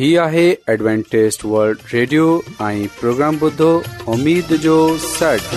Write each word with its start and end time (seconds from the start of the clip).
هي 0.00 0.08
آهي 0.24 0.42
ॲಡ್وانٽيست 0.80 1.42
world 1.54 1.80
radio 1.92 2.26
۽ 2.66 2.84
programme 2.98 3.38
بدو 3.40 3.66
اميد 4.12 4.52
جو 4.60 4.76
سٽ 5.06 5.48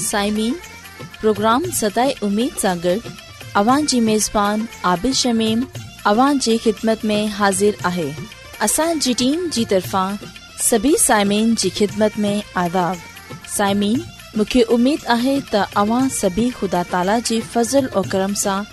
سائمين 0.00 0.54
پروگرام 1.20 1.64
ستاي 1.78 2.12
اميد 2.28 2.58
سانڳڙ 2.64 2.94
اوان 3.62 3.86
جي 3.94 4.00
ميزبان 4.10 4.66
عابد 4.90 5.16
شميم 5.22 5.64
اوان 6.12 6.44
جي 6.48 6.58
خدمت 6.66 7.08
۾ 7.14 7.18
حاضر 7.38 7.80
آهي 7.92 8.06
اسان 8.68 9.02
جي 9.06 9.14
ٽيم 9.24 9.48
جي 9.58 9.64
طرفان 9.72 10.20
سڀي 10.68 10.92
سائمين 11.06 11.54
جي 11.64 11.72
خدمت 11.78 12.20
۾ 12.28 12.34
آڏو 12.66 12.84
سائمين 13.56 13.98
مونکي 14.36 14.64
اميد 14.78 15.10
آهي 15.18 15.34
ته 15.54 15.82
اوان 15.86 16.14
سڀي 16.20 16.46
خدا 16.60 16.86
تالا 16.94 17.18
جي 17.32 17.40
فضل 17.56 17.90
۽ 17.98 18.08
کرم 18.16 18.38
سان 18.46 18.72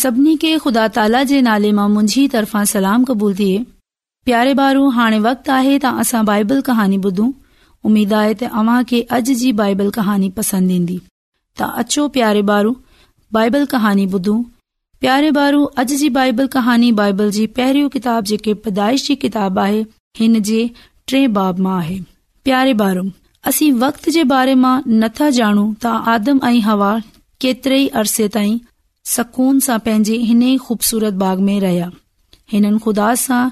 सभिनी 0.00 0.34
खे 0.42 0.50
खुदा 0.64 0.82
ताला 0.96 1.22
जे 1.30 1.38
नाले 1.46 1.70
मां 1.78 1.84
मुंहिजी 1.94 2.20
तरफां 2.34 2.60
सलाम 2.68 3.02
क़बूल 3.08 3.32
थिए 3.38 3.56
प्यारे 4.28 4.52
बारू 4.60 4.84
हाणे 4.98 5.18
वक्त 5.24 5.50
आहे 5.56 5.72
त 5.84 5.90
असां 6.02 6.22
बाइबल 6.28 6.62
कहानी 6.68 6.98
ॿुधूं 7.10 7.26
उमीद 7.90 8.14
आहे 8.18 8.30
त 8.42 8.48
अव्हां 8.60 8.78
खे 8.92 9.00
अॼ 9.16 9.18
जी 9.42 9.50
बाइबल 9.58 9.90
कहानी 9.96 10.30
पसंद 10.38 10.70
ईंदी 10.76 10.96
त 11.62 11.68
अचो 11.82 12.04
प्यारे 12.14 12.44
ॿारू 12.52 12.72
बाइबल 13.38 13.66
कहानी 13.74 14.06
ॿुधूं 14.14 14.38
प्यारे 15.04 15.30
बारू 15.40 15.60
अॼ 15.84 16.00
जी 16.04 16.08
बाइबल 16.16 16.48
कहानी 16.56 16.90
बाइबल 17.02 17.34
जी 17.38 17.44
पहरी 17.60 17.84
किताब 17.98 18.32
जेकी 18.32 18.54
पैदाइश 18.68 19.06
जी 19.10 19.18
किताब 19.26 19.58
आहे 19.66 19.82
हिन 20.22 20.40
जे 20.52 20.64
टे 21.12 21.22
बाब 21.40 21.62
मां 21.68 21.76
आहे 21.84 21.98
प्यारे 22.48 22.74
ॿारू 22.86 23.04
असी 23.52 23.70
वक्त 23.86 24.10
जे 24.18 24.24
बारे 24.34 24.56
मां 24.64 24.74
नथा 25.06 25.30
जानू 25.42 25.68
ता 25.86 25.94
आदम 26.16 26.42
ऐं 26.52 26.58
हवा 26.70 26.92
ई 27.52 27.86
अरसे 28.00 28.28
ताईं 28.38 28.58
सघून 29.14 29.58
सां 29.62 29.78
पंहिंजे 29.84 30.16
हिन 30.16 30.56
खूबसूरत 30.66 31.12
बाग़ 31.24 31.40
में 31.48 31.58
रहिया 31.60 31.90
हिननि 32.52 32.78
खुदा 32.84 33.14
सां 33.24 33.42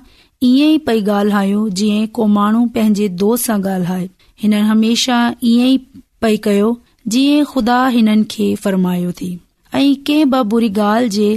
ई 0.43 0.79
पई 0.87 1.01
गायूं 1.09 1.69
जीअं 1.81 2.07
को 2.17 2.27
माण्हू 2.39 2.65
पंहिंजे 2.75 3.09
दोस्त 3.23 3.47
सां 3.47 3.59
ॻाल्हाइ 3.63 4.09
हिननि 4.43 4.61
हमेशा 4.71 5.17
इएं 5.51 5.67
ई 5.69 5.77
पई 6.23 6.37
कयो 6.49 6.73
जीअं 7.15 7.45
खुदा 7.53 7.79
हिननि 7.95 8.25
खे 8.33 8.55
फरमायो 8.65 9.13
थी 9.21 9.31
ऐ 9.75 9.93
के 10.07 10.25
बुरी 10.33 10.69
गाल्हि 10.81 11.09
जे 11.17 11.31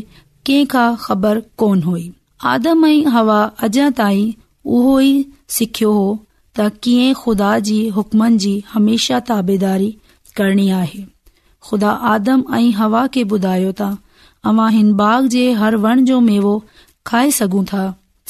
कंहिं 0.47 0.65
खां 0.73 0.89
ख़बर 1.05 1.39
कोन 1.63 1.81
हुई 1.87 2.11
आदम 2.53 2.85
ऐं 2.85 3.05
हवा 3.15 3.39
अॼा 3.67 3.89
ताईं 4.01 4.31
उहो 4.75 4.99
ई 5.01 5.13
सिखियो 5.57 5.91
हो 5.99 6.07
त 6.59 6.69
कीअं 6.83 7.13
खुदा 7.23 7.53
जी 7.71 7.79
हुकमनि 7.99 8.37
जी 8.45 8.59
हमेशा 8.73 9.19
ताबेदारी 9.31 9.89
करणी 10.37 10.69
आहे 10.83 11.05
ख़ुदा 11.69 11.89
आदम 12.13 12.43
ऐं 12.57 12.69
हवा 12.79 13.01
खे 13.15 13.23
ॿुधायो 13.33 13.71
त 13.79 13.87
अवां 14.51 14.69
हिन 14.75 14.91
बाग 15.01 15.25
जे 15.33 15.41
हर 15.63 15.75
वण 15.85 16.03
जो 16.09 16.19
मेवो 16.27 16.53
खाए 17.09 17.31
सघूं 17.39 17.63
था 17.71 17.81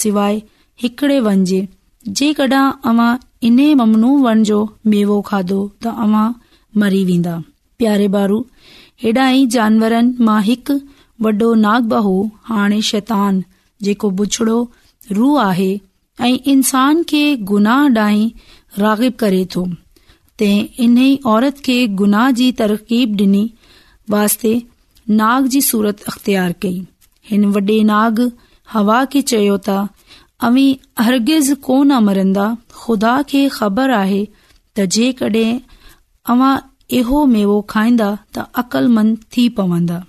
सवाइ 0.03 0.41
हिकड़े 0.83 1.19
वन 1.27 1.43
जे 1.51 1.61
जेकॾहिं 2.21 2.63
अवां 2.91 3.09
इन 3.49 3.59
ममनू 3.81 4.09
वण 4.25 4.43
जो 4.49 4.57
मेवो 4.95 5.19
खाधो 5.29 5.59
त 5.83 5.93
अव्हां 6.07 6.25
मरी 6.83 7.03
वेंदा 7.11 7.35
प्यारे 7.83 8.07
बारू 8.17 8.39
हेॾा 9.05 9.27
ई 9.29 9.45
जानवरनि 9.57 10.25
मां 10.29 10.39
हिकु 10.49 10.75
वॾो 11.27 11.53
नाग 11.63 11.87
बाहू 11.95 12.15
हाणे 12.49 12.81
शैतान 12.89 13.41
जेको 13.87 14.09
बुछड़ो 14.21 14.57
रूह 15.19 15.41
आहे 15.45 15.71
ऐं 16.27 16.35
इंसान 16.55 17.03
खे 17.13 17.23
गुनाह 17.53 17.87
डांहि 17.99 18.27
रागिब 18.85 19.13
करे 19.23 19.45
थो 19.55 19.65
तंहिंनह 20.41 21.27
औरत 21.31 21.59
खे 21.65 21.75
गुनाह 22.01 22.29
जी 22.37 22.45
तरक़ीब 22.59 23.17
डि॒नी 23.17 23.41
वास्ते 24.13 24.53
नाग 25.21 25.47
जी 25.55 25.59
सूरत 25.71 26.01
अख़्तियार 26.11 26.55
कई 26.63 26.79
हिन 27.31 27.45
वडे॒ 27.57 27.83
नाग 27.89 28.21
हवा 28.75 28.97
खे 29.15 29.21
चयो 29.31 29.57
त 29.67 30.23
अवी 30.49 30.63
अरगिज़ 31.03 31.51
कोन 31.67 31.99
मरंदा 32.07 32.45
ख़ुदा 32.79 33.11
खे 33.33 33.41
ख़बर 33.57 33.93
आए 33.99 34.21
त 34.23 34.87
जेकड॒हिं 34.95 35.59
अवां 36.35 36.51
अहिड़ो 37.01 37.25
मेवो 37.35 37.59
खाईंदा 37.75 38.09
त 38.15 38.47
अक़लमंद 38.63 39.21
थी 39.37 39.45
पवंदा 39.59 39.99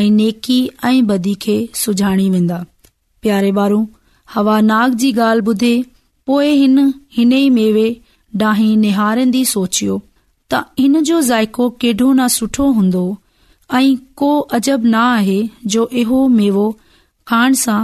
ऐं 0.00 0.08
नेकी 0.22 0.58
ऐं 0.70 0.94
बदी 1.12 1.34
खे 1.46 1.58
सुञाणी 1.82 2.30
वेंदा 2.38 2.62
प्यारे 3.26 3.52
बारो 3.60 3.84
हवा 4.38 4.56
नाग 4.72 4.98
जी 5.04 5.12
ॻाल्हि 5.26 5.48
ॿुधे 5.54 5.74
पोए 6.30 6.50
हिन 6.62 6.90
ई 7.18 7.44
मेवे 7.60 7.86
डाही 8.40 8.74
निहारंदी 8.82 9.44
सोचियो 9.54 9.96
त 10.52 10.60
हिन 10.80 11.02
जो 11.10 11.20
ज़ाइको 11.28 11.68
केॾो 11.84 12.12
न 12.12 12.26
सुठो 12.36 12.70
हूंदो 12.78 13.02
ऐं 13.76 13.96
को 14.22 14.30
अजब 14.58 14.84
न 14.84 14.94
आहे 15.02 15.38
जो 15.74 15.88
इहो 16.02 16.26
मेवो 16.38 16.66
खाइण 17.28 17.52
सां 17.62 17.78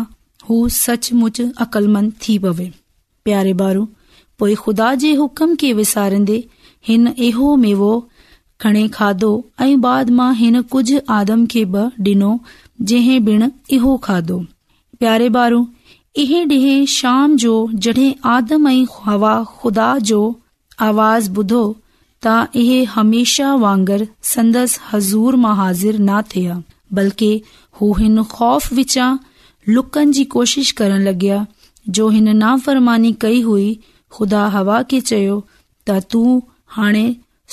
हू 0.49 0.59
सचमुच 0.79 1.41
अक़लमंद 1.67 2.13
थी 2.27 2.39
पवे 2.45 2.71
प्यारे 3.29 3.53
बारू 3.63 3.87
पोएं 4.39 4.55
खुदा 4.67 4.95
जे 5.05 5.15
विसार्न्न्न्न्न्दे 5.83 6.39
हिन 6.89 7.09
इहो 7.31 7.55
मेवो 7.67 7.93
खणे 8.61 8.87
खाधो 8.99 9.33
ऐ 9.63 9.75
बाद 9.89 10.11
मां 10.21 10.33
हिन 10.43 10.61
कुझ 10.75 10.85
आदम 11.21 11.47
खे 11.55 11.65
बि 11.77 11.85
डि॒नो 12.09 12.33
जंहिं 12.93 13.21
बेण 13.29 13.51
इहो 13.79 13.97
खाधो 14.09 14.39
प्यारे 15.03 15.29
बारू 15.39 15.67
ए 16.21 16.43
ॾिए 16.45 16.71
शाम 16.93 17.37
जो 17.43 17.51
जडे॒ 17.87 18.11
आदम 18.31 18.69
ऐं 18.69 18.85
हवा 19.05 19.33
खुदा 19.61 19.87
जो 20.11 20.19
आवाज़ 20.87 21.29
बुधो 21.39 21.63
त 22.27 22.63
इहे 22.63 22.83
हमेशा 22.97 23.55
वांगर 23.65 24.03
سندس 24.35 24.79
हज़ूर 24.93 25.37
मां 25.45 25.55
हाज़िर 25.57 25.99
न 26.01 26.21
थिया 26.35 26.63
बल्कि 26.99 27.31
हू 27.81 27.93
हिन 27.99 28.19
وچا 28.21 29.17
लुकनि 29.75 30.13
जी 30.17 30.25
कोशिश 30.35 30.71
करण 30.81 31.03
लॻया 31.09 31.45
जो 31.99 32.09
हिन 32.17 32.29
नाफ़रमानी 32.37 33.13
कई 33.21 33.41
हुई 33.49 33.69
खुदा 34.19 34.47
हवा 34.57 34.81
खे 34.93 35.01
चयो 35.11 35.37
त 35.91 35.99
तूं 36.13 36.41
हाणे 36.77 37.05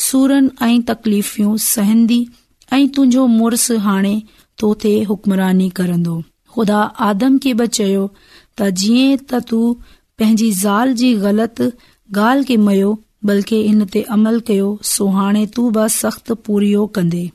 सुरनि 0.05 0.50
ऐं 0.69 0.81
तकलीफ़ 0.91 1.34
सहन्दी 1.65 2.19
ऐ 2.74 2.88
तुंहिंजो 2.96 3.25
मुड़स 3.38 3.67
हाणे 3.88 4.13
तो 4.60 4.74
थे 4.84 4.93
हुक्मरानी 5.10 5.69
कंदो 5.79 6.15
खुदा 6.55 6.79
आदम 7.10 7.38
खे 7.46 7.53
बि 7.62 7.67
चयो 7.79 8.07
त 8.15 8.69
जीअं 8.84 9.17
त 9.31 9.46
तू 9.51 9.62
पंहिंजी 10.22 10.51
ज़ाल 10.62 10.93
जी 11.03 11.13
ग़लति 11.27 11.69
गाल्हि 12.22 12.57
मयो 12.69 12.96
बल्कि 13.26 13.62
इन 13.70 13.86
ते 13.94 14.02
अमल 14.12 14.40
कयो 14.48 14.78
सो 14.86 15.06
हाणे 15.16 15.46
तू 15.56 15.70
बि 15.78 15.88
सख़्त 15.90 16.32
पूरियो 16.46 16.86
कंदे 16.96 17.30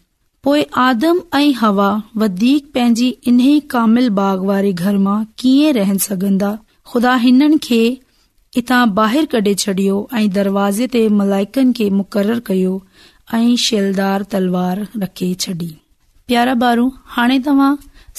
पोइ 0.45 0.63
आदम 0.83 1.21
ऐं 1.35 1.51
हवा 1.59 1.89
वधीक 2.23 2.71
पंहिंजी 2.75 3.09
इन्ही 3.33 3.59
कामिल 3.75 4.09
बाग़ 4.21 4.41
वारे 4.47 4.73
घर 4.73 4.97
मां 5.07 5.25
कीअं 5.39 5.73
रहन 5.75 5.99
सघंदा 6.07 6.51
खुदा 6.93 7.15
हिननि 7.25 7.59
खे 7.67 7.81
इतां 8.61 8.81
ॿाहिरि 9.03 9.27
कढे 9.35 9.55
छडि॒यो 9.65 9.99
ऐं 10.19 10.29
दरवाज़े 10.39 10.87
ते 10.97 11.09
मलाइकनि 11.21 11.73
खे 11.79 11.89
मुक़ररु 11.99 12.41
कयो 12.49 12.75
ऐं 13.35 13.55
शैलदार 13.67 14.23
तलवार 14.35 14.87
रखे 15.05 15.33
छॾी 15.47 15.71
प्यारा 16.31 16.55
बारू 16.65 16.91
हाणे 17.17 17.39
तव्हां 17.49 17.73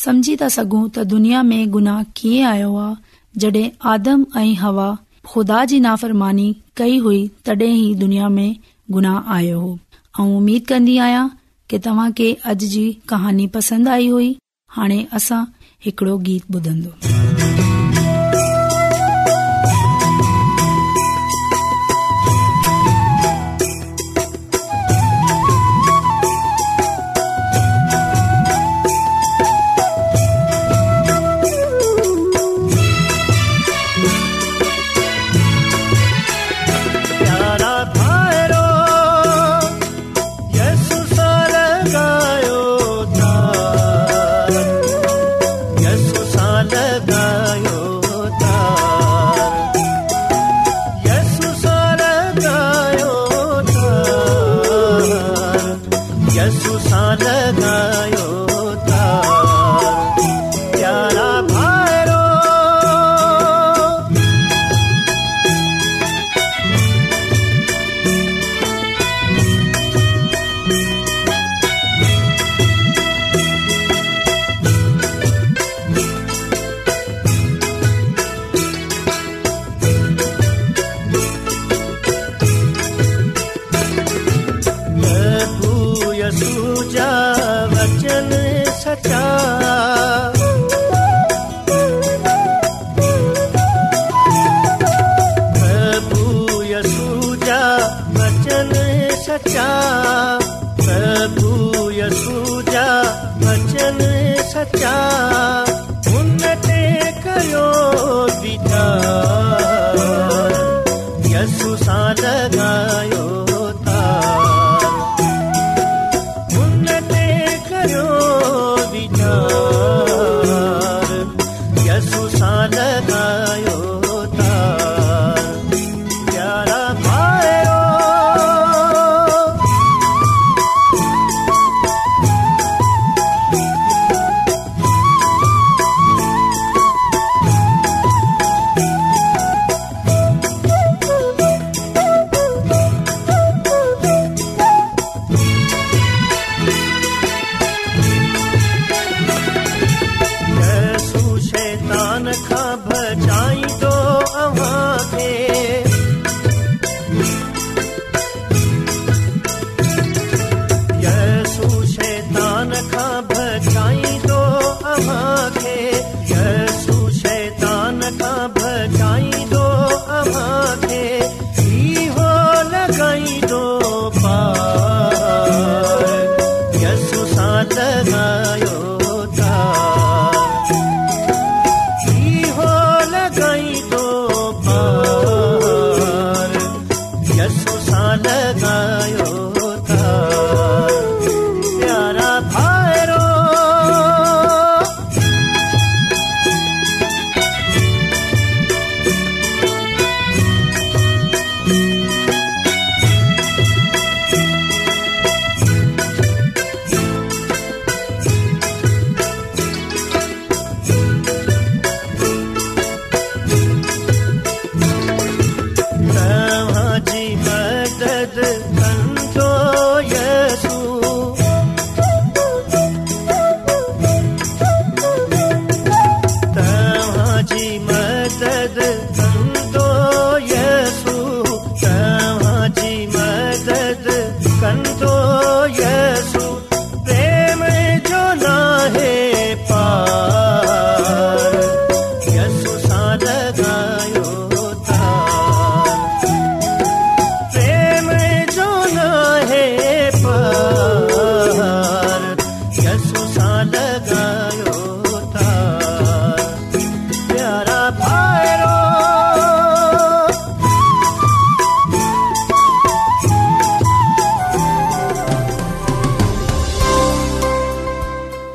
समझी 0.03 0.35
था 0.43 0.49
सघो 0.57 0.81
त 0.95 1.03
दुनिया 1.15 1.43
में 1.51 1.69
गुनाह 1.75 2.01
कीअं 2.21 2.45
आयो 2.51 2.75
आहे 2.85 3.21
जडे॒ 3.43 3.67
आदम 3.93 4.25
ऐं 4.39 4.53
हवा 4.63 4.89
ख़ुदा 5.31 5.63
जी 5.71 5.79
नाफ़रमानी 5.79 6.55
कई 6.77 6.97
हुई 7.05 7.27
तॾहिं 7.45 7.69
ई 7.75 7.93
दुनिया 7.99 8.29
में 8.29 8.55
गुनाह 8.91 9.31
आयो 9.35 9.59
हो 9.59 9.71
ऐं 10.19 10.25
उमीद 10.37 10.65
कन्दी 10.67 10.97
आहियां 11.05 11.27
की 11.73 11.79
खे 12.21 12.31
अॼु 12.51 12.69
जी 12.75 12.83
कहानी 13.13 13.47
पसंद 13.57 13.89
आई 13.95 14.07
हुई 14.17 14.35
हाणे 14.79 15.05
असां 15.21 15.43
हिकड़ो 15.85 16.17
गीत 16.29 16.51
ॿुधंदो 16.59 17.51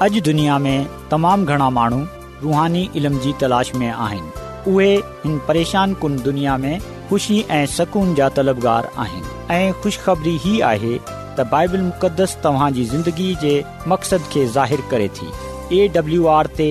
अॼु 0.03 0.21
दुनिया 0.27 0.57
में 0.65 0.87
तमामु 1.11 1.47
घणा 1.53 1.69
माण्हू 1.79 2.01
रूहानी 2.43 2.89
इल्म 3.01 3.19
जी 3.27 3.33
तलाश 3.45 3.75
में 3.81 3.91
आहिनि 3.91 4.38
उहे 4.69 4.95
हिन 5.25 5.39
परेशान 5.49 5.93
कुन 6.01 6.17
दुनिया 6.23 6.57
में 6.65 6.79
ख़ुशी 7.11 7.41
ऐं 7.59 7.65
सुकून 7.77 8.15
जा 8.15 8.29
तलबगार 8.39 8.91
आहिनि 9.05 9.37
ऐं 9.55 9.73
ख़ुश 9.83 9.99
ख़बरी 10.05 10.35
ई 10.55 10.59
आहे 10.71 10.97
त 10.99 11.47
बाइबल 11.53 11.81
मुक़दस 11.83 12.37
तव्हांजी 12.45 12.85
ज़िंदगी 12.95 13.35
जे 13.43 13.53
मक़सद 13.93 14.29
खे 14.33 14.45
ज़ाहिर 14.59 14.81
करे 14.91 15.09
थी 15.21 15.79
एडब्लू 15.85 16.27
आर 16.35 16.47
ते 16.61 16.67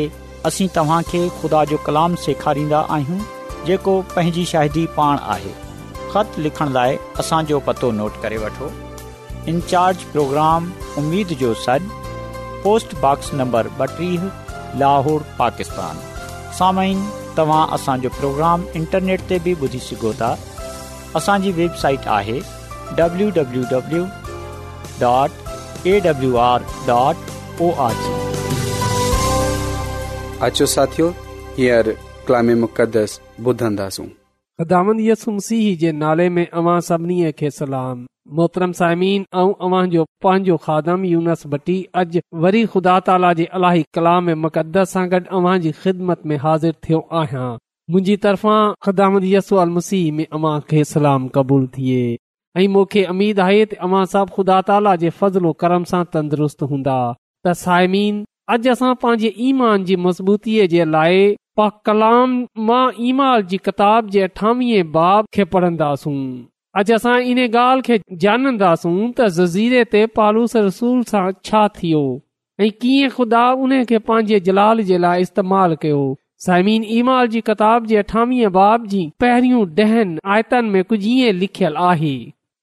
असीं 0.50 0.68
तव्हां 0.76 1.02
खे 1.12 1.22
ख़ुदा 1.42 1.64
जो 1.72 1.78
कलाम 1.88 2.16
सेखारींदा 2.26 2.80
आहियूं 2.96 3.66
जेको 3.70 3.96
पंहिंजी 4.16 4.46
शाहिदी 4.54 4.86
पाण 4.98 5.18
आहे 5.38 5.54
ख़त 6.14 6.40
लिखण 6.48 6.74
लाइ 6.80 6.98
असांजो 7.24 7.60
पतो 7.70 7.92
नोट 8.02 8.22
करे 8.26 8.38
वठो 8.44 8.72
इन 9.52 9.60
प्रोग्राम 9.74 10.70
प्रोग्राम 10.94 11.34
जो 11.44 11.54
सॾु 11.68 12.04
पोस्ट 12.68 12.96
बॉक्स 13.08 13.34
नंबर 13.44 13.70
ॿटीह 13.86 14.32
लाहौर 14.84 15.26
पाकिस्तान 15.38 16.04
सामाइन 16.58 17.06
तव्हां 17.38 17.66
असांजो 17.76 18.10
प्रोग्राम 18.20 18.62
इंटरनेट 18.76 19.20
ते 19.30 19.38
बि 19.46 19.54
ॿुधी 19.64 19.80
सघो 19.88 20.12
था 20.20 20.32
असांजी 21.18 21.52
वेबसाइट 21.52 22.00
आहे 22.06 22.40
मोहतरम 38.36 38.72
साइमीन 38.78 39.22
ऐं 39.34 39.52
अव्हां 39.66 39.86
जो 39.90 40.04
पंहिंजो 40.24 40.56
खादम 40.64 41.04
अॼु 41.08 41.20
वरी 42.46 42.64
ख़ुदा 42.74 42.96
ताला 43.10 43.28
जे 43.40 43.46
अल 43.60 43.68
कलाम 43.96 44.48
सां 44.94 45.04
गॾु 45.14 45.22
अव्हां 45.40 45.54
जी 45.66 45.72
ख़िदमत 45.84 46.20
में 46.32 46.36
हाज़िर 46.46 46.74
थियो 46.88 47.00
आहियां 47.20 47.48
मुंहिंजी 47.96 48.16
तरफ़ां 48.26 48.62
सलाम 50.94 51.22
क़बूल 51.38 51.64
थिए 51.78 52.02
ऐं 52.64 52.68
मूंखे 52.76 53.02
अमीद 53.14 53.38
आहे 53.46 53.62
त 53.66 53.70
अवां 53.88 54.04
साहब 54.16 54.28
ख़ुदा 54.38 54.58
ताला 54.72 54.94
जे 55.06 55.12
फज़लो 55.22 55.52
कर्म 55.64 55.84
सां 55.94 56.04
तंदुरुस्त 56.18 56.68
हूंदा 56.74 56.98
त 57.12 57.56
साइमीन 57.62 58.20
अॼु 58.58 58.74
असां 58.76 58.92
पंहिंजे 59.06 59.34
ईमान 59.54 59.88
जी 59.92 60.00
मज़बूतीअ 60.10 60.68
जे 60.76 60.90
लाइ 60.98 61.24
पा 61.62 61.70
कलाम 61.92 62.40
ईमाल 63.14 63.48
जी 63.54 63.62
किताब 63.72 64.14
जे 64.18 64.28
अठावीह 64.32 64.86
बाब 65.00 65.34
खे 65.40 65.48
पढ़ंदासूं 65.56 66.16
अजु 66.80 66.94
असां 66.96 67.14
इन 67.32 67.38
ॻाल्हि 67.44 67.82
खे 67.86 67.96
ॼाणंदासूं 68.24 68.96
त 69.20 69.28
ज़ज़ीरे 69.36 69.84
ते 69.94 70.02
पालूस 70.18 70.52
रसूल 70.66 70.98
सां 71.12 71.22
छा 71.48 71.62
थियो 71.78 72.02
ऐं 72.66 72.70
कीअं 72.84 73.10
ख़ुदा 73.16 73.40
उन 73.64 73.72
खे 73.92 73.98
पंहिंजे 74.10 74.40
जलाल 74.50 74.84
जे 74.90 74.98
लाइ 75.06 75.26
इस्तेमालु 75.28 75.78
कयो 75.86 76.02
साइमीन 76.48 76.86
ईमाल 76.98 77.32
जी 77.36 77.42
किताब 77.48 77.88
जे 77.94 77.98
अठावीह 78.04 78.50
बाब 78.60 78.86
जी 78.94 79.02
पहरियूं 79.24 79.64
ॾहनि 79.86 80.20
आयतन 80.36 80.70
में 80.76 80.84
कुझु 80.92 81.10
ईअं 81.16 81.40
लिखियलु 81.40 81.84
आहे 81.94 82.14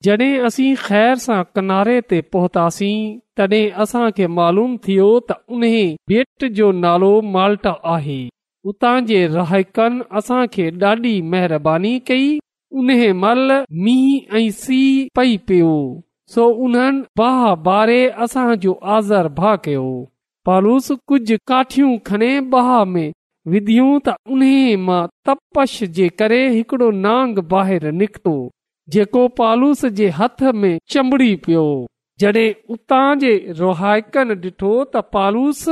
जॾहिं 0.09 0.31
असीं 0.51 0.69
ख़ैर 0.85 1.17
सां 1.27 1.43
किनारे 1.61 2.01
ते 2.13 2.21
पहुतासीं 2.39 2.95
तॾहिं 3.41 3.65
असां 3.87 4.07
खे 4.21 4.31
मालूम 4.39 4.77
थियो 4.87 5.11
त 5.33 5.41
उन 5.59 5.69
बेट 6.15 6.49
जो 6.61 6.71
नालो 6.87 7.13
माल्टा 7.39 7.75
आहे 7.97 8.21
उतां 8.75 8.97
जे 9.13 9.27
रहकनि 9.39 10.09
असांखे 10.23 10.71
ॾाढी 10.93 11.17
महिरबानी 11.35 11.95
कई 12.11 12.25
मल 12.77 13.65
मीह 13.85 14.37
ऐं 14.37 14.51
सीउ 14.63 15.09
पई 15.17 15.37
पियो 15.49 15.75
सो 16.35 16.47
उन 16.67 16.73
बाह 17.19 17.43
ॿारे 17.75 17.99
असांजो 18.25 18.73
आज़र 18.95 19.29
भा 19.39 19.55
कयो 19.65 19.85
पालूस 20.47 20.91
कुझु 21.09 21.37
काठियूं 21.49 21.97
खणे 22.07 22.33
बाह 22.55 22.71
में 22.95 23.13
विधियूं 23.53 23.93
त 24.09 24.15
उन 24.33 24.43
मां 24.87 25.07
तपश 25.29 25.75
जे 25.99 26.09
करे 26.19 26.43
हिकिड़ो 26.57 26.91
नांग 27.07 27.39
ॿाहिरि 27.53 27.91
निकितो 28.01 28.35
जेको 28.93 29.27
पालूस 29.41 29.85
जे 30.01 30.09
हथ 30.19 30.43
में 30.63 30.79
चमड़ी 30.93 31.35
पियो 31.47 31.67
जॾहिं 32.21 32.49
उतां 32.75 33.09
जे 33.25 33.33
रुहाइकनि 33.63 34.35
ॾिठो 34.49 34.73
त 34.95 35.05
पालूस 35.15 35.65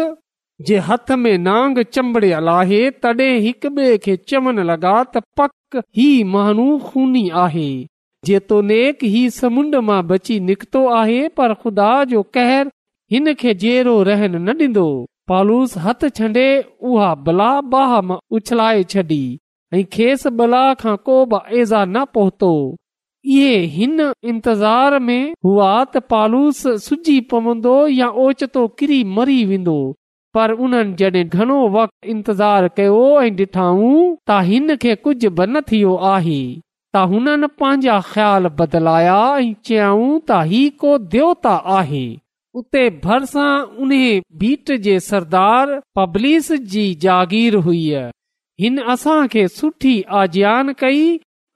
जे 0.66 0.78
हथ 0.88 1.10
में 1.18 1.36
नांग 1.38 1.78
चंबड़ियल 1.92 2.48
आहे 2.48 2.80
तॾहिं 3.04 3.38
हिकु 3.44 3.68
ॿिए 3.78 3.96
खे 4.06 4.16
चवण 4.32 4.58
लगा॒ा 4.70 5.04
त 5.14 5.22
पक 5.40 5.80
ही 5.98 6.08
माण्हू 6.32 6.66
खूनी 6.88 7.28
आहे 7.44 7.68
जेतोनेक 8.28 9.04
ही 9.14 9.22
समुंड 9.38 9.76
मां 9.88 10.00
बची 10.08 10.38
निकितो 10.50 10.86
आहे 10.98 11.20
पर 11.38 11.54
ख़ुदा 11.62 11.88
जो 12.12 12.22
कहर 12.36 12.70
हिन 13.12 13.32
खे 13.42 13.54
जेरो 13.62 13.94
रहन 14.08 14.36
न 14.42 14.56
डि॒न्दो 14.58 14.84
पालूस 15.32 15.76
हथ 15.86 16.04
छंडे 16.18 16.46
उहा 16.90 17.14
बला 17.28 17.50
बाह 17.72 17.94
मां 18.10 18.18
उछलाए 18.38 18.82
छॾी 18.94 19.22
ऐं 19.78 19.82
खेसि 19.96 20.30
बला 20.42 20.62
खां 20.84 20.96
को 21.08 21.16
बि 21.32 21.42
ऐज़ा 21.60 21.84
न 21.94 22.04
पहुतो 22.18 22.52
इहे 23.38 23.56
हिन 23.78 24.00
इंतज़ार 24.34 24.98
में 25.08 25.24
हुआ 25.48 25.72
त 25.94 26.04
पालूस 26.14 26.62
सुजी 26.88 27.18
पवंदो 27.34 27.76
या 28.02 28.08
ओचितो 28.26 28.66
किरी 28.82 29.02
मरी 29.18 29.44
वेंदो 29.54 29.78
पर 30.34 30.50
उन 30.66 30.94
जॾहिं 31.00 31.28
घणो 31.28 31.56
वक़्त 31.76 32.06
इंतज़ारु 32.12 32.68
कयो 32.76 33.00
ऐं 33.22 33.34
डि॒ऊं 33.36 34.04
त 34.30 34.38
हिन 34.50 34.76
खे 34.82 34.94
कुझ 35.06 35.16
बि 35.38 35.46
न 35.48 35.60
थियो 35.70 35.96
आहे 36.10 36.40
त 36.94 37.02
हुननि 37.10 37.46
पांजा 37.60 37.98
ख़्याल 38.12 38.46
बदिलाया 38.60 39.18
ऐं 39.40 39.52
चयऊं 39.68 40.08
त 40.30 40.40
ही 40.52 40.62
को 40.84 40.96
दोता 41.16 41.54
आहे 41.78 42.04
उते 42.60 42.86
बीट 44.40 44.72
जे 44.86 44.98
सरदार 45.10 45.78
पब्लिस 45.98 46.50
जी 46.72 46.84
जागीर 47.06 47.54
हुआ 47.68 48.04
हिन 48.60 48.78
असां 48.94 49.18
खे 49.34 49.46
सुठी 49.60 49.94
आज्यान 50.22 50.72
कई 50.82 51.04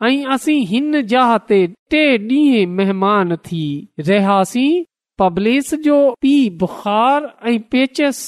ऐं 0.07 0.15
असीं 0.35 0.61
हिन 0.71 1.01
जहा 1.13 1.37
ते 1.51 1.67
टे 1.91 2.05
ॾींह 2.31 2.55
महिमान 2.79 3.37
थी 3.47 3.65
रहियासीं 3.99 4.85
पब्लिस 5.21 5.75
जो 5.89 5.99
पीउ 6.23 6.51
बुखार 6.63 7.31
ऐं 7.51 7.59
पेचस 7.75 8.19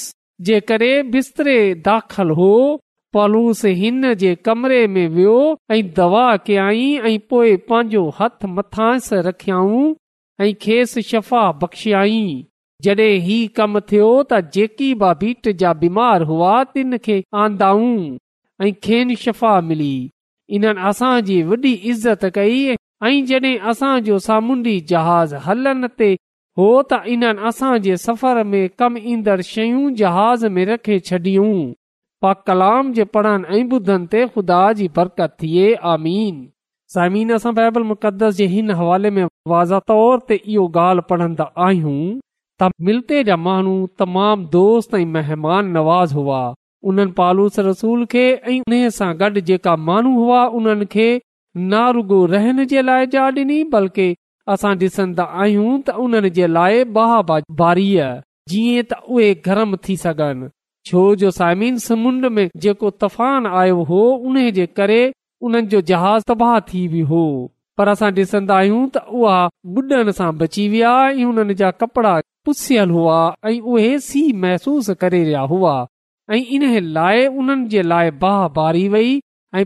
जे 0.47 0.61
बिस्तरे 1.03 1.59
दाख़िल 1.85 2.31
हो 2.39 2.81
पलूस 3.15 3.65
हिन 3.65 4.15
जे 4.15 4.35
कमरे 4.45 4.87
में 4.87 5.07
वियो 5.09 5.39
ऐं 5.73 5.83
दवा 5.97 6.27
कयाई 6.47 6.85
ऐं 7.07 7.19
पोइ 7.31 7.57
पंहिंजो 7.71 8.09
हथ 8.21 8.45
मथांस 8.45 9.13
रखियाऊं 9.27 9.95
ऐं 10.45 10.53
खेसि 10.63 11.03
शफ़ा 11.03 11.51
बख़्शय 11.63 13.49
कमु 13.57 13.81
थियो 13.91 14.11
त 14.33 14.41
जेकी 14.55 14.93
बि 15.03 15.13
बीट 15.23 15.49
जा 15.63 15.73
बीमार 15.83 16.23
हुआ 16.31 16.53
तिन 16.75 16.97
खे 17.07 17.23
आंदाऊं 17.45 17.97
ऐं 18.67 18.73
खेन 18.85 19.15
शफ़ा 19.25 19.61
मिली 19.71 19.95
इन्हनि 20.59 20.83
असांजी 20.89 21.43
वॾी 21.51 21.73
इज़त 21.93 22.25
कई 22.35 22.63
ऐं 23.07 23.25
जॾहिं 23.31 23.59
असांजो 23.73 24.19
सामूंडी 24.29 24.81
जहाज़ 24.93 25.35
हलनि 25.47 25.87
ते 25.99 26.17
हो 26.59 26.67
त 26.93 27.03
में 28.53 28.63
कम 28.83 28.97
ईंदड़ 28.99 29.41
जहाज़ 29.41 30.47
में 30.55 30.65
रखे 30.71 30.97
इहो 30.97 31.53
ॻाल्हि 32.29 33.05
पढ़ंदा 41.11 41.45
आहियूं 41.67 42.19
त 42.61 42.71
मिलते 42.89 43.23
जा 43.31 43.37
माण्हू 43.47 43.77
तमामु 44.03 44.47
दोस्त 44.59 44.95
ऐं 45.01 45.05
महिमान 45.19 45.73
नवाज़ 45.79 46.15
हुआ 46.21 46.41
उन्हनि 46.93 47.13
पालूस 47.23 47.59
रसूल 47.73 48.05
खे 48.17 48.29
ऐं 48.45 49.33
जेका 49.53 49.77
माण्हू 49.91 50.15
हुआ 50.23 50.45
उन्हनि 50.61 50.91
खे 50.97 51.09
नारुगो 51.75 52.25
रहण 52.37 52.65
जे 52.75 52.83
लाइ 52.91 53.07
ॾिनी 53.29 53.63
बल्कि 53.77 54.09
असां 54.53 54.75
डि॒संदा 54.81 55.25
आहियूं 55.41 55.73
त 55.87 55.95
उन्हनि 56.03 56.29
जे 56.37 56.47
लाइ 56.57 56.85
बाह 56.99 57.13
बारी 57.63 57.89
जी 58.51 58.63
त 58.91 58.99
उहे 59.13 59.35
करे 64.81 65.01
उन्हनि 65.47 65.67
जो 65.73 65.81
जहाज़ 65.89 66.23
तबाह 66.29 66.59
थी 66.69 66.79
वियो 66.93 67.07
हो 67.09 67.25
पर 67.79 67.89
असां 67.91 68.07
डि॒सन्दा 68.15 68.55
आहियूं 68.61 68.87
त 68.95 69.03
उआ 69.19 69.35
बुडनि 69.75 70.13
सां 70.21 70.31
बची 70.39 70.65
विया 70.75 70.95
ऐ 71.11 71.71
कपड़ा 71.83 72.15
पुसियल 72.49 72.91
हुआ 72.97 73.19
ऐं 73.51 73.59
उहे 73.75 73.93
सी 74.07 74.23
महसूस 74.47 74.89
करे 75.05 75.21
रहिया 75.29 75.41
हुआ 75.53 75.75
ऐं 76.39 76.43
इन 76.57 76.67
लाइ 76.99 77.27
उन्हनि 77.43 77.69
जे 77.75 77.83
लाइ 77.93 78.11
बाहबारी 78.25 78.83
वई 78.97 79.15
ऐं 79.61 79.65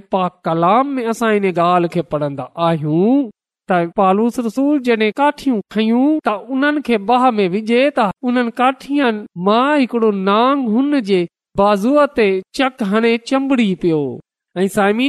कलाम 0.50 0.90
में 0.98 1.06
असां 1.14 1.32
इन 1.40 1.46
ॻाल्हि 1.54 1.88
खे 1.96 2.02
पढ़न्दा 2.12 2.50
आहियूं 2.68 3.24
त 3.70 3.74
पालूस 3.98 4.36
रसूल 4.46 4.78
जडे॒ 4.86 5.10
काठियूं 5.18 5.58
खयूं 5.72 6.06
त 6.26 6.30
उन्हनि 6.54 6.80
खे 6.86 6.96
बाह 7.10 7.24
में 7.36 7.48
विझे 7.54 7.82
त 7.98 8.06
उन्हनि 8.30 8.50
काठियनि 8.60 9.20
मां 9.46 9.68
हिकड़ो 9.80 10.10
नांग 10.28 10.64
हुन 10.76 11.00
जे 11.10 11.20
बाज़ूअ 11.60 12.06
ते 12.16 12.26
चक 12.60 12.82
हणे 12.94 13.12
चंबड़ी 13.32 13.66
पियो 13.84 14.00
ऐं 14.62 14.66
साइमी 14.78 15.06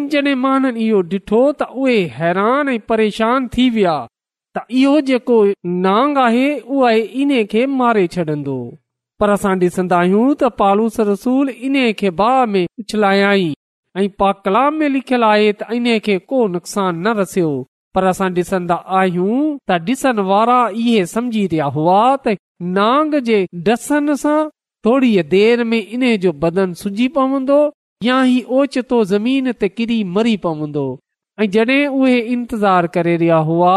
इहो 0.86 1.02
डि॒ठो 1.14 1.42
त 1.60 1.70
उहे 1.86 1.98
हैरान 2.20 2.70
ऐं 2.76 2.80
परेशान 2.94 3.48
थी 3.58 3.70
विया 3.80 3.96
त 4.58 4.66
इहो 4.84 4.94
जेको 5.10 5.40
नांग 5.88 6.18
आहे 6.28 6.46
उहे 6.78 6.96
इन्हे 7.24 7.44
खे 7.56 7.66
मारे 7.82 8.06
छॾंदो 8.18 8.58
पर 9.22 9.36
असां 9.40 9.58
डि॒सन्दा 9.64 9.98
आहियूं 10.06 10.30
त 10.44 10.54
पालूस 10.62 11.00
रसूल 11.12 11.54
इन्हे 11.70 11.92
खे 12.04 12.14
बाह 12.24 12.40
में 12.54 12.64
उछलायाई 12.66 13.52
पुछलाय 13.52 14.08
पा 14.22 14.32
कलाम 14.46 14.74
में 14.84 14.88
लिखियल 14.98 15.30
आहे 15.34 15.52
त 15.64 15.74
इन्हे 15.82 16.00
खे 16.10 16.16
को 16.34 16.48
नुक़सान 16.58 16.96
न 17.08 17.20
रसियो 17.22 17.52
पर 17.96 18.04
असां 18.12 18.28
डि॒सन्दा 18.36 18.76
आहियूं 19.00 19.40
त 19.70 19.76
ॾिसण 19.90 20.20
वारा 20.30 20.60
इहे 20.84 21.04
समुझी 21.14 21.44
रहिया 21.52 21.66
हुआ 21.76 22.02
जो 26.26 26.32
बदन 26.46 26.74
सूजी 26.84 27.08
पवंदो 27.18 27.60
या 28.06 28.18
जॾहिं 31.54 31.86
उहे 32.00 32.18
इंतज़ार 32.34 32.88
करे 32.96 33.16
रहिया 33.18 33.38
हुआ 33.52 33.76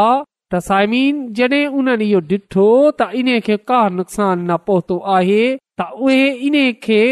त 0.55 0.59
सायमन 0.71 1.25
जॾहिं 1.39 1.67
उन्हनि 1.81 2.09
इहो 2.11 2.21
ॾिठो 2.35 2.67
त 3.01 3.11
इन 3.21 3.29
खे 3.49 3.57
का 3.73 3.89
नुक़सान 4.01 4.51
पहुतो 4.67 4.99
आहे 5.17 5.45
त 5.81 5.89
उहे 6.09 6.21
इन 6.51 6.57
खे 6.87 7.03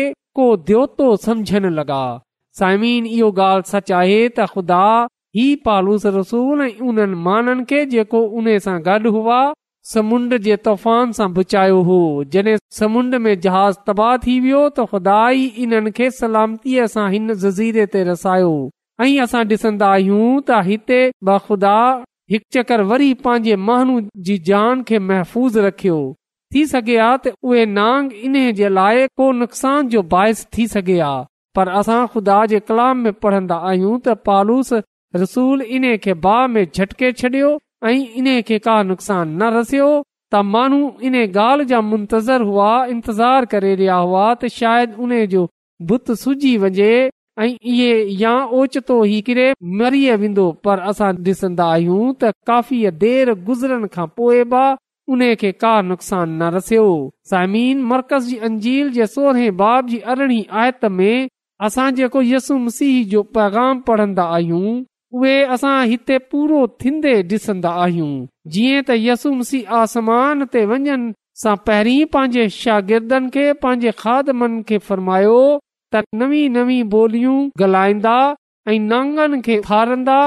को 0.40 0.46
दोतो 0.72 1.14
समझन 1.26 1.72
लॻा 1.78 2.02
सायमीन 2.58 3.06
इहो 3.16 3.30
ॻाल्हि 3.46 3.70
सच 3.70 3.92
आहे 4.00 4.20
त 4.38 4.46
ख़ुदा 4.52 4.82
ही 5.36 5.44
पालूस 5.66 6.04
रसूल 6.16 6.60
उन्हनि 6.88 7.16
माननि 7.28 7.64
खे 7.70 7.84
जेको 7.92 8.18
उन 8.40 8.46
सां 8.66 8.74
गॾु 8.88 9.10
हुआ 9.16 9.38
समुंड 9.92 10.36
जे 10.44 10.56
तूफ़ान 10.66 11.12
सां 11.18 11.32
बचायो 11.38 11.80
हो 11.88 11.96
समुंड 12.78 13.14
में 13.24 13.34
जहाज़ 13.46 13.76
तबाह 13.86 14.16
थी 14.26 14.36
वियो 14.44 14.60
त 14.76 14.86
ख़ुदा 14.92 15.16
ई 15.40 15.48
हिन 15.56 15.90
सलामतीअ 16.20 16.86
सां 16.94 17.08
हिन 17.16 17.34
जज़ीरे 17.46 17.86
ते 17.96 18.04
रसायो 18.10 18.52
ऐं 19.06 19.10
असां 19.26 19.42
डि॒सन्दन्न्न्न्दा 19.50 19.90
आहियूं 19.96 20.38
त 20.38 20.60
हिते 20.70 21.00
बख़ुदा 21.30 21.74
हिकु 22.32 22.50
चकर 22.56 22.82
वरी 22.92 23.10
पंहिंजे 23.26 23.56
महानू 23.66 23.96
जी 24.28 24.36
जान 24.52 24.84
खे 24.90 24.98
महफ़ूज़ 25.10 25.58
रखियो 25.68 25.98
थी 26.54 26.64
सघे 26.76 26.96
आ 26.96 27.12
त 27.24 27.34
उहे 27.50 27.66
नांग 27.82 28.14
इन 28.28 28.40
जे 28.60 28.70
लाइ 28.78 29.06
को 29.22 29.30
नुक़सान 29.42 29.90
जो 29.96 30.04
बाहिस 30.16 30.46
थी 30.56 30.68
सघे 30.76 30.98
आ 30.98 31.12
पर 31.58 31.74
असां 31.82 32.02
खुदा 32.16 32.38
जे 32.54 32.62
कलाम 32.70 33.06
में 33.08 33.14
पढ़ंदा 33.26 33.60
आहियूं 33.72 33.96
त 34.06 34.16
पालूस 34.30 34.76
रसूल 35.20 35.62
इन 35.62 35.84
खे 36.04 36.12
बाह 36.24 36.46
में 36.54 36.66
झटके 36.74 37.10
छॾियो 37.20 37.50
ऐं 37.86 37.94
इन 38.20 38.40
खे 38.48 38.58
का 38.66 38.82
नुक़सान 38.86 39.34
न 39.42 39.50
रसियो 39.56 39.88
त 40.32 40.38
माण्हू 40.54 40.78
इन 41.08 41.14
ॻाल्हि 41.22 41.66
जा 41.72 41.80
मुंतज़र 41.90 42.42
हुआ 42.50 42.70
इंतज़ार 42.94 43.44
करे 43.52 43.74
रहिया 43.74 43.96
हुआ 43.96 45.26
जो 45.34 45.46
बुत 45.90 46.10
या 48.22 48.32
ओचितो 48.56 48.96
किरे 49.28 49.46
मरी 49.78 50.00
ईंदो 50.08 50.50
पर 50.64 50.78
असां 50.90 51.12
डि॒संदा 51.28 51.64
आहियूं 51.76 52.12
त 52.24 52.30
काफ़ी 52.46 52.78
देर 53.04 53.32
गुज़रनि 53.50 53.88
खां 53.96 54.06
पोए 54.18 54.42
बि 54.54 54.64
उन 55.12 55.22
खे 55.42 55.52
का 55.64 55.72
नुक़सान 55.92 56.36
न 56.42 56.58
साईमीन 57.32 57.82
मरकज़ 57.92 58.26
जी 58.32 58.36
अंजील 58.50 58.90
जे 58.98 59.06
सोरहें 59.14 59.56
बाब 59.62 59.86
जी 59.94 59.98
अर 60.14 60.22
आयत 60.64 60.84
में 61.00 61.28
असां 61.70 61.90
जेको 62.02 62.22
यस 62.32 62.50
मसीह 62.66 63.04
जो 63.16 63.22
पैगाम 63.38 63.80
पढ़ंदा 63.90 64.22
आहियूं 64.38 64.72
उहे 65.16 65.56
हिते 65.88 66.16
पूरो 66.30 66.60
थींदे 66.84 67.10
ॾिसंदा 67.32 67.70
आहियूं 67.82 68.12
जीअं 68.54 68.80
त 68.86 68.94
यसुमसी 69.00 69.58
आसमान 69.80 70.40
ते 70.54 70.62
वञनि 70.70 70.96
सां 71.42 71.52
पहिरीं 71.68 71.98
पंहिंजे 72.14 72.46
शागिर्दनि 72.54 73.28
खे 73.36 73.44
पंहिंजे 73.66 73.90
खाद 74.00 74.30
मन 74.40 74.56
खे 74.70 74.78
फरमायो 74.88 75.36
त 75.94 76.02
नवी 76.22 76.40
नवी 76.56 76.78
बोलियूं 76.94 77.36
ॻाल्हाईंदा 77.62 78.16
ऐं 78.72 78.78
नांगनि 78.90 79.40
खे 79.48 79.60
खारंदा 79.68 80.18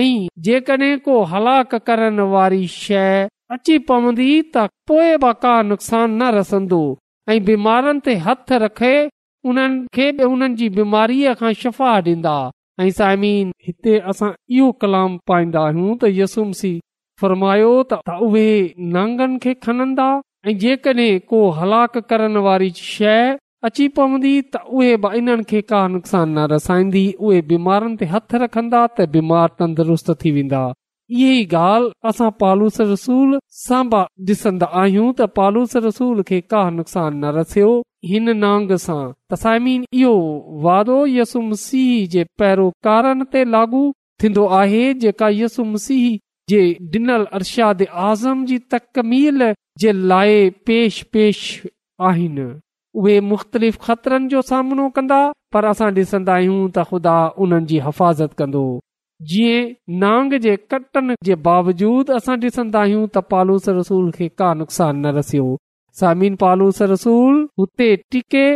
ऐं 0.00 0.10
जेकॾहिं 0.48 0.96
को 1.08 1.16
हलाक 1.32 1.74
करण 1.88 2.20
वारी 2.34 2.62
शइ 2.76 3.24
अची 3.56 3.78
पवंदी 3.92 4.28
त 4.56 4.66
पोइ 4.92 5.16
बि 5.24 5.32
का 5.46 5.54
नुक़सान 5.70 6.18
न 6.22 6.28
रसंदो 6.38 6.82
ऐं 7.34 7.40
बीमारनि 7.50 8.04
ते 8.08 8.18
हथ 8.28 8.52
रखे 8.66 8.94
उन्हनि 9.48 9.82
खे 9.98 10.10
बि 10.20 10.30
उन्हनि 10.34 10.54
जी 10.62 10.68
बीमारीअ 10.80 11.34
खां 11.42 11.54
शफ़ा 11.64 11.90
ॾींदा 12.04 12.36
ऐं 12.80 12.90
साइमीन 12.98 13.52
हिते 13.66 13.92
असां 14.10 14.30
इहो 14.56 14.66
कलाम 14.82 15.12
पाईंदा 15.30 15.60
आहियूं 15.68 15.94
त 16.02 16.10
यसुमसी 16.18 16.72
फ़र्मायो 17.22 17.70
त 17.90 17.92
उहे 18.26 18.48
नांगनि 18.96 19.38
खे 19.46 19.52
खनंदा 19.66 20.08
ऐं 20.50 20.56
जेकड॒हिं 20.64 21.22
को 21.30 21.40
हलाक 21.60 21.96
करण 22.10 22.36
वारी 22.48 22.70
शइ 22.92 23.22
अची 23.70 23.86
पवंदी 24.00 24.34
त 24.56 24.62
उहे 24.82 24.92
बि 25.06 25.14
इन्हनि 25.22 25.48
खे 25.54 25.60
का 25.72 25.86
नुक़सान 25.94 26.38
न 26.38 26.46
रसाईंदी 26.56 27.06
उहे 27.26 27.40
बीमारनि 27.54 27.96
ते 28.04 28.10
हथु 28.14 28.42
रखंदा 28.46 28.82
त 29.00 29.08
बीमार 29.16 29.48
तंदुरुस्त 29.62 30.12
थी 30.24 30.32
वेंदा 30.40 30.62
पालूस 31.12 32.80
रसूल 32.80 33.36
सां 33.48 33.88
बि 33.92 34.00
डि॒सन्दा 34.26 34.66
आहियूं 34.66 35.12
त 35.14 35.26
पालूस 35.38 35.76
रसूल 35.86 36.22
खे 36.30 36.40
का 36.54 36.62
नुक़सान 36.78 37.14
न 37.24 37.42
नांग 38.42 38.70
नुक़सानु 38.70 41.54
सीह 41.66 42.06
जे 42.16 42.24
पहिरो 42.42 42.68
कार 42.88 43.12
ते 43.32 43.44
लागू 43.54 43.82
थींदो 44.22 44.44
आहे 44.60 44.82
जेका 45.06 45.28
यसुम 45.38 45.74
सीह 45.86 46.06
जे 46.50 46.60
डि॒नल 46.92 47.24
अरशाद 47.38 47.80
आज़म 48.10 48.38
जी 48.50 48.56
तकमील 48.74 49.38
जे 49.84 49.90
लाइ 49.92 50.48
पेश 50.66 51.02
पेश 51.12 51.38
आहिनि 52.10 52.46
उहे 53.02 53.14
मुख़्तलिफ़ 53.32 53.78
ख़तरनि 53.82 54.28
जो 54.34 54.40
सामनो 54.54 54.86
कन्दा 54.96 55.20
पर 55.52 55.64
असां 55.74 55.88
डि॒संदा 56.00 56.32
आहियूं 56.40 56.60
त 56.70 56.88
ख़ुदा 56.90 57.16
उन्हनि 57.44 57.66
जी 57.72 57.78
हिफ़ाज़त 57.88 58.32
कंदो 58.38 58.64
जीअं 59.28 59.68
नांग 59.98 60.32
जे 60.42 60.54
कटन 60.70 61.14
जे 61.24 61.34
बावजूद 61.44 62.10
असां 62.16 62.34
ॾिसन्दा 62.40 62.80
आहियूं 62.80 63.04
त 63.14 63.18
पालूस 63.30 63.68
खे 64.16 64.28
का 64.38 64.52
नुक़सान 64.60 65.00
न 65.06 65.14
रसियो 65.16 65.48
सामिन 66.00 66.34
पालूस 66.42 66.80
रसूल 66.94 67.46
टिके 67.80 68.46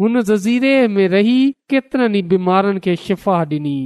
हुन 0.00 0.20
जज़ीरे 0.28 0.74
में 0.94 1.06
रही 1.14 1.40
केतिरनि 1.70 2.20
बीमारनि 2.32 2.80
खे 2.84 2.94
शिफ़ा 3.04 3.36
ॾिनी 3.52 3.78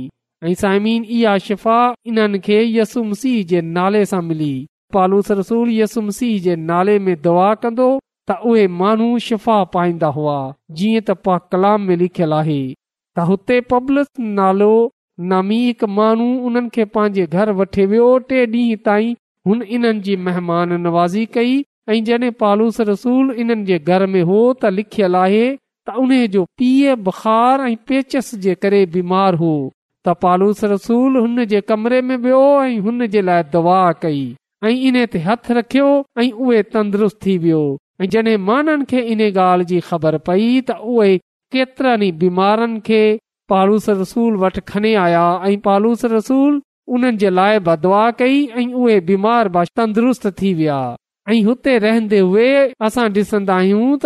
ऐं 0.47 0.55
साइमीन 0.63 1.05
इहा 1.17 1.37
शिफ़ा 1.47 1.79
इन्हनि 2.11 2.39
खे 2.47 2.59
यसुम 2.79 3.13
सीह 3.21 3.45
जे 3.51 3.61
नाले 3.77 4.05
सां 4.13 4.23
मिली 4.31 4.55
पालूस 4.95 5.31
रसूल 5.41 5.71
यसु 5.81 6.01
मसीह 6.09 6.41
जे 6.43 6.57
नाले 6.71 6.99
में 7.07 7.15
दुआ 7.23 7.53
कंदो 7.63 7.87
त 8.31 8.37
उहे 8.51 8.67
माण्हू 8.83 9.09
शिफ़ा 9.29 9.63
पाईंदा 9.77 10.07
हुआ 10.19 10.37
जीअं 10.81 11.05
त 11.09 11.17
पा 11.27 11.39
कलाम 11.55 11.83
में 11.89 11.97
लिखियलु 12.03 12.37
आहे 12.41 12.61
त 12.75 13.27
हुते 13.31 13.61
पब्लिक 13.75 14.23
नालो 14.41 14.71
नाम 15.21 15.51
माण्हू 15.97 16.27
उन्हनि 16.47 16.69
खे 16.75 16.85
पंहिंजे 16.95 17.27
घर 17.27 17.51
वठी 17.59 17.85
वियो 17.91 18.07
टे 18.29 18.45
ॾींहं 18.47 18.77
ताईं 18.87 19.13
हुन 19.49 19.63
इनमान 19.63 20.73
नवाज़ी 20.87 21.25
कई 21.35 21.61
ऐं 21.89 22.03
जॾहिं 22.05 22.31
पालूस 22.41 22.81
रसूल 22.93 23.31
इन 23.39 23.53
त 24.63 24.71
लिखियल 24.79 25.15
आहे 25.17 25.47
त 25.89 25.95
उन 26.03 26.15
जो 26.35 26.45
बीमार 28.95 29.35
हो 29.43 29.53
त 30.07 30.15
पालूस 30.23 30.65
रसूल 30.77 31.17
हुन 31.17 31.45
जे 31.53 31.61
कमरे 31.69 32.01
में 32.09 32.17
वियो 32.25 32.43
ऐं 32.63 32.79
हुन 32.87 33.07
जे 33.15 33.21
लाइ 33.29 33.43
दवा 33.53 33.79
कई 34.03 34.23
ऐं 34.65 34.71
इन 34.89 35.05
ते 35.13 35.19
हथ 35.29 35.51
रखियो 35.59 35.89
ऐं 36.23 36.31
उहे 36.33 36.63
तंदुरुस्त 36.75 37.19
थी 37.27 37.37
वियो 37.45 37.63
ऐं 38.03 38.07
जॾहिं 38.15 38.37
माननि 38.49 38.85
खे 38.91 39.01
इन 39.15 39.21
ॻाल्हि 39.31 39.67
जी 39.75 39.81
ख़बर 39.91 40.19
पई 40.31 40.49
त 40.69 40.77
उहे 40.95 41.17
केतिरनि 41.57 42.11
बीमारनि 42.25 42.81
खे 42.89 43.03
पालूस 43.53 43.89
रसूल 44.01 44.37
वटि 44.43 44.61
खने 44.69 44.95
आया 45.05 45.25
ऐं 45.47 45.57
पालूस 45.65 46.05
रसूल 46.13 46.55
उन्हनि 46.99 47.17
जे 47.23 47.31
लाइ 47.39 47.59
बदवा 47.67 48.05
कई 48.21 48.39
ऐं 48.61 48.67
उहे 48.81 49.01
तंदुरुस्त 49.81 50.27
थी 50.41 50.53
विया 50.61 50.79
ऐं 51.33 51.43
हुते 51.45 51.77
रहंदे 51.85 52.21
आहियूं 53.53 53.97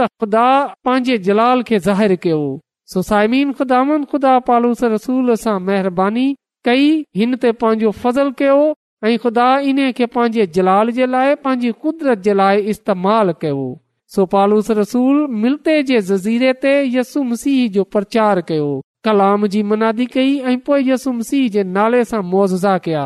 महिरबानी 5.66 6.26
कई 6.68 6.86
हिन 7.16 7.36
ते 7.44 7.52
पंहिंजो 7.62 7.90
फज़ल 8.02 8.30
कयो 8.42 8.58
ऐं 9.04 9.16
ख़ुदा 9.24 9.48
इन 9.72 9.80
खे 10.00 10.06
पंहिंजे 10.16 10.46
जलाल 10.58 10.90
जे 11.00 11.06
लाइ 11.14 11.34
पंहिंजी 11.46 11.70
कुदरत 11.82 12.18
जे 12.28 12.34
लाइ 12.42 12.60
इस्तेमाल 12.74 13.32
कयो 13.42 13.68
सो 14.14 14.26
पालूस 14.36 14.70
रसूल 14.82 15.26
मिलते 15.46 15.82
जे 15.92 16.00
जज़ीरे 16.12 16.52
ते 16.66 16.74
यसु 16.98 17.22
मसीह 17.32 17.68
जो 17.78 17.84
प्रचार 17.96 18.40
कयो 18.52 18.68
कलाम 19.04 19.46
जी 19.46 19.62
मनादी 19.62 20.04
कई 20.12 20.36
ऐं 20.52 20.56
पोइ 20.66 20.88
यसम 20.90 21.20
सिह 21.28 21.48
जे 21.56 21.62
नाले 21.76 22.04
सां 22.12 22.20
मुआज़ा 22.30 22.76
कया 22.86 23.04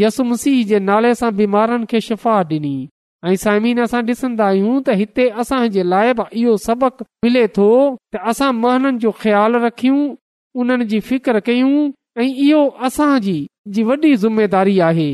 यसु 0.00 0.24
मसीह 0.32 0.64
जे 0.72 0.78
नाले 0.88 1.14
सां 1.20 1.30
बीमारनि 1.36 1.86
खे 1.92 2.00
शिफ़ा 2.06 2.34
ॾिनी 2.50 2.74
ऐं 3.30 3.34
साइमीन 3.44 3.84
सां 3.92 4.02
ॾिसंदा 4.14 4.48
आहियूं 4.48 4.74
त 4.86 4.96
हिते 5.00 5.28
असां 5.44 5.60
लाइ 5.94 6.12
बि 6.20 6.26
इहो 6.42 6.56
सबक 6.66 7.00
मिले 7.26 7.46
थो 7.58 7.68
त 8.12 8.20
असां 8.32 8.50
महननि 8.64 8.98
जो 9.06 9.10
ख़्याल 9.22 9.56
रखियूं 9.64 10.02
उन्हनि 10.64 10.88
जी 10.92 11.00
फिकर 11.08 11.40
कयूं 11.48 11.72
ऐं 12.18 12.28
इहो 12.48 12.62
असांजी 12.90 13.38
वॾी 13.90 14.14
ज़िमेदारी 14.26 14.78
आहे 14.90 15.10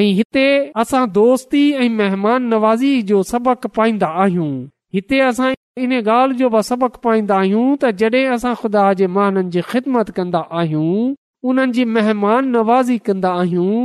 ऐं 0.00 0.06
हिते 0.22 0.46
असां 0.84 1.04
दोस्ती 1.20 1.62
ऐं 1.86 1.90
महिमान 2.02 2.48
नवाज़ी 2.56 2.94
जो 3.12 3.22
सबक 3.34 3.66
पाईंदा 3.80 4.08
आहियूं 4.24 4.50
हिते 4.96 5.18
असां 5.30 5.48
इन 5.86 5.90
ॻाल्हि 6.10 6.36
जो 6.38 6.48
बि 6.52 6.60
सबक़ु 6.68 7.00
पाईंदा 7.06 7.34
आहियूं 7.40 7.64
त 7.80 7.88
जॾहिं 8.02 8.30
असां 8.34 8.52
ख़ुदा 8.60 8.84
जे 9.00 9.06
महाननि 9.16 9.50
जी 9.56 9.60
ख़िदमत 9.72 10.08
कंदा 10.18 10.40
आहियूं 10.60 11.14
उन्हनि 11.50 11.74
जी 11.78 11.84
महिमान 11.96 12.48
नवाज़ी 12.54 12.96
कंदा 13.08 13.32
आहियूं 13.40 13.82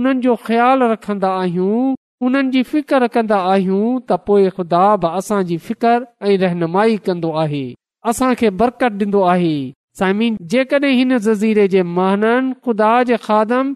उन्हनि 0.00 0.24
जो 0.24 0.34
ख़्यालु 0.46 0.84
रखंदा 0.92 1.30
आहियूं 1.42 1.94
उन्हनि 2.28 2.50
जी 2.56 2.62
फिकर 2.72 3.06
कंदा 3.18 3.38
आहियूं 3.52 3.92
त 4.10 4.48
ख़ुदा 4.56 4.82
बि 5.04 5.12
असांजी 5.20 5.58
फिकर 5.68 5.98
ऐं 6.26 6.34
रहनुमाई 6.44 6.96
कंदो 7.10 7.30
आहे 7.44 7.62
असांखे 8.12 8.48
बरकत 8.62 8.92
ॾींदो 9.02 9.20
आहे 9.34 9.54
साईमीन 10.02 10.38
जेकॾहिं 10.56 10.92
हिन 10.98 11.18
जज़ीरे 11.28 11.68
जे 11.76 11.82
महाननि 11.98 12.52
ख़ुदा 12.64 12.90
जे 13.12 13.16
खादम 13.28 13.66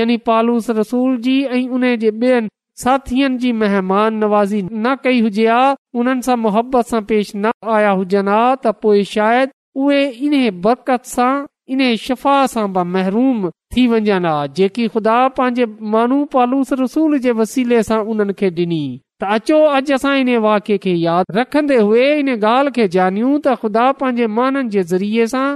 यानी 0.00 0.16
पालूस 0.30 0.66
रसूल 0.80 1.12
जी 1.28 1.36
ऐं 1.54 1.62
उन 1.78 1.86
जे 2.06 2.10
ॿियनि 2.18 2.50
साथियनि 2.80 3.36
जी 3.40 3.52
महिमान 3.62 4.14
नवाज़ी 4.24 4.60
न 4.72 4.94
कई 5.04 5.20
हुजे 5.24 5.46
आ 5.50 5.74
उन्हनि 6.02 6.22
सां 6.28 6.36
मुहबत 6.44 6.86
सां 6.92 7.00
पेश 7.10 7.32
न 7.36 7.50
आया 7.78 7.90
हुजनि 8.00 8.30
हा 8.34 8.44
त 8.54 8.74
पोए 8.84 9.02
शायदि 9.12 9.52
उहे 9.86 9.98
इन्हे 10.28 10.50
बरकत 10.66 11.04
सां 11.12 11.28
इन 11.76 11.84
शफ़ा 12.06 12.36
सां 12.54 12.66
महरूम 12.94 13.50
थी 13.76 13.86
वञनि 13.94 14.12
आ 14.14 14.46
जेकी 14.60 14.86
ख़ुदा 14.96 15.16
पंहिंजे 15.40 15.66
मानू 15.96 16.20
पालूस 16.36 16.72
रसूल 16.84 17.18
जे 17.26 17.36
वसीले 17.44 17.82
सां 17.92 18.00
उन्हनि 18.14 18.38
खे 18.42 18.50
डि॒नी 18.60 18.80
त 19.20 19.32
अचो 19.38 19.60
अॼु 19.76 19.94
असां 20.00 20.14
इन 20.24 20.34
वाक्य 20.50 20.80
खे 20.86 20.94
यादि 21.06 21.38
रखन्दे 21.40 21.80
हुए 21.86 22.08
इन 22.24 22.36
गाल्हि 22.46 22.76
खे 22.80 22.88
जानियूं 23.00 23.36
त 23.38 23.56
ख़ुदा 23.62 23.86
पंहिंजे 24.04 24.34
माननि 24.42 24.74
जे 24.78 24.86
ज़रिये 24.94 25.30
सां 25.34 25.46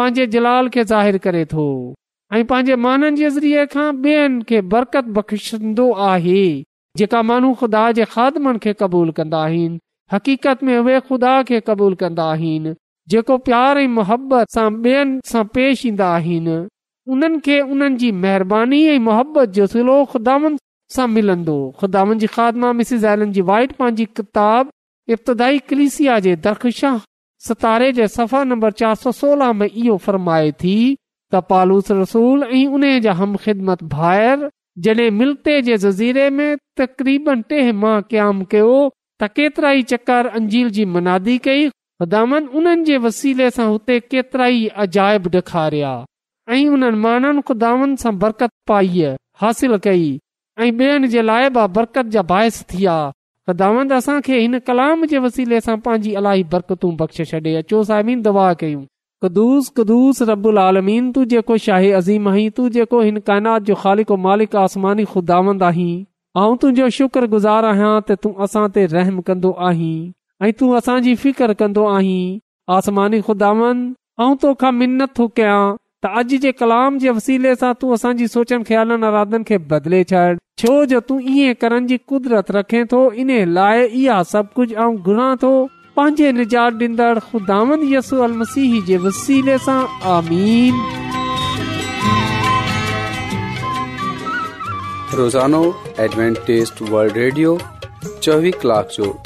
पंहिंजे 0.00 0.26
जलाल 0.38 0.76
खे 0.78 0.84
ज़ाहिर 0.92 1.24
करे 1.28 1.44
थो 1.54 1.68
ऐं 2.36 2.44
पंहिंजे 2.50 2.74
माननि 2.82 3.16
जे 3.16 3.30
ज़रिये 3.36 3.64
खां 3.72 3.88
ॿेअनि 4.04 4.42
खे 4.50 4.60
बरकत 4.74 5.06
बख़ीशंदो 5.16 5.86
आहे 6.10 6.44
जेका 7.00 7.20
माण्हू 7.30 7.50
ख़ुदा 7.62 7.80
जे 7.98 8.04
ख़ादमनि 8.12 8.58
खे 8.66 8.72
क़बूल 8.82 9.10
कंदा 9.18 9.40
हक़ीक़त 10.12 10.62
में 10.68 10.76
उहे 10.78 10.94
ख़ुदा 11.08 11.32
खे 11.50 11.58
क़बूल 11.66 11.94
कंदा 12.02 12.24
आहिनि 12.36 12.72
जेको 13.14 13.36
प्यार 13.48 13.78
ऐं 13.82 13.88
मुहबत 13.98 14.52
सां 14.56 14.64
ॿियनि 14.86 15.20
सां 15.32 15.42
पेश 15.58 15.84
ईंदा 15.90 16.08
आहिनि 16.14 16.56
उन्हनि 17.16 17.40
खे 17.48 17.60
उन्हनि 17.74 17.96
जी 18.04 18.10
महिरबानी 18.24 18.80
ऐं 18.94 19.46
जो 19.58 19.66
सिलो 19.74 19.98
खुदा 20.14 20.38
मिलंदो 21.18 21.58
खुदानि 21.84 22.18
जे 22.24 22.26
ख़ादमा 22.38 22.70
एलन 22.80 22.96
ज़ाल 23.04 23.26
वाइट 23.52 23.76
पंहिंजी 23.82 24.04
किताब 24.22 24.72
इब्ताई 25.18 25.60
कृषा 25.72 26.94
सतारे 27.50 27.92
जे 28.00 28.08
सफ़ा 28.18 28.42
नंबर 28.54 28.80
चार 28.82 28.94
सौ 29.04 29.12
सोलह 29.22 29.52
में 29.60 29.68
इहो 29.72 29.96
फरमाए 30.08 30.50
थी 30.64 30.76
तपालूस 31.34 31.90
रसूल 32.00 32.42
ऐं 32.56 32.66
उन 32.78 32.92
जा 33.04 33.12
हम 33.22 33.36
ख़िदमत 33.44 34.50
जॾहिं 34.84 35.10
मिलते 35.20 35.60
जे 35.62 35.76
जज़ीरे 35.78 36.28
में 36.36 36.56
तक़रीबन 36.80 37.40
टे 37.48 37.62
माह 37.80 37.98
क़ 38.00 38.08
कयाम 38.10 38.42
कयो 38.52 38.76
त 39.22 39.28
केतरा 39.38 39.70
ई 39.78 39.82
चकर 39.90 40.26
अंजील 40.38 40.70
जी 40.78 40.84
मनादी 40.92 41.36
कई 41.46 41.66
रदाम 42.02 42.38
जे 42.90 42.96
वसीले 43.06 43.50
सां 43.56 43.66
हुते 43.72 43.98
केतिरा 44.14 44.46
ई 44.52 44.64
अजायब 44.84 45.28
डे॒खारिया 45.34 45.92
ऐं 46.54 46.62
उन्हनि 46.78 46.98
माण्हुनि 47.06 47.42
ख़ुदानि 47.50 47.96
सां 48.04 48.14
बरकत 48.24 48.50
पाई 48.72 49.04
हासिल 49.44 49.76
कई 49.88 50.08
ऐं 50.60 50.70
ॿियनि 50.78 51.08
जे 51.16 51.22
लाइ 51.32 51.50
बि 51.58 51.66
बरकत 51.80 52.14
जा 52.16 52.22
बाहिस 52.32 52.62
थी 52.74 52.86
हदावन 53.50 53.90
असां 54.00 54.20
खे 54.28 54.40
हिन 54.40 54.58
कलाम 54.70 55.04
जे 55.12 55.18
वसीले 55.28 55.60
सां 55.68 55.76
पांहिंजी 55.86 56.14
अलाई 56.22 56.42
बरकतू 56.56 56.90
बख़्श 57.04 57.30
छॾे 57.34 57.54
अचो 57.64 57.84
साहिब 57.92 58.22
दवा 58.28 58.52
कयूं 58.64 58.82
रहम 59.22 60.58
कंदो 69.26 69.52
आहीं 69.52 71.14
फिकर 71.14 71.52
कंदो 71.54 71.88
आहीं 71.96 72.40
आसमानी 72.76 73.20
खुदा 73.28 73.50
तोखा 74.42 74.70
मिनत 74.82 75.14
थो 75.18 75.26
कयां 75.38 75.62
त 76.04 76.10
अॼु 76.20 76.36
जे 76.44 76.50
कलाम 76.60 76.96
जे 77.02 77.10
वसीले 77.18 77.50
सां 77.58 77.72
तूं 77.82 77.92
असांजी 77.96 78.26
सोचनि 78.32 79.42
खे 79.50 79.58
बदिले 79.74 80.02
छॾ 80.12 80.24
छो 80.62 80.72
जो 80.92 81.00
तूं 81.10 81.20
ईअं 81.34 81.54
करण 81.60 81.86
जी 81.92 81.98
कुदरत 82.14 82.50
रखे 82.56 82.84
थो 82.94 83.02
इन 83.24 83.30
लाइ 83.60 83.86
इहा 84.02 84.22
सभु 84.32 84.66
कुझु 85.04 85.54
चोवीह 85.94 86.44
कलाक 86.50 87.34
जो 87.38 88.26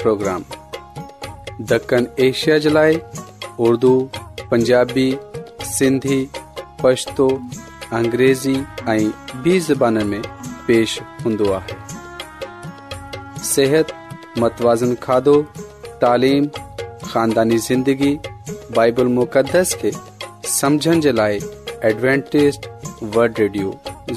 प्रोग्राम 0.02 0.46
दखण 1.72 2.08
एशिया 2.26 2.56
जे 2.66 2.70
लाइ 2.76 2.98
उर्दू 3.68 3.90
पंजाबी 4.54 5.04
सिंधी 5.74 6.18
पछतो 6.82 7.28
अंग्रेज़ी 8.00 8.56
ऐं 8.96 9.38
बि 9.42 9.54
ज़बान 9.70 9.96
में 10.14 10.22
पेश 10.66 10.90
हूंदो 11.24 11.46
आहे 11.58 11.74
सिहत 13.52 13.86
मतवाज़न 14.38 14.90
खाधो 15.06 15.34
तालीम 16.00 16.46
ख़ानदानी 17.10 17.56
ज़िंदगी 17.66 18.12
बाइबल 18.76 19.06
मुक़दस 19.18 19.72
के 19.84 19.90
समझन 20.54 21.00
जे 21.04 21.12
लाइ 21.18 21.38
एडवेंटेज़ 21.92 22.58
वल्ड 23.16 23.38
रेडियो 23.44 23.70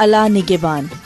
अला 0.00 0.26
निगान 0.34 0.99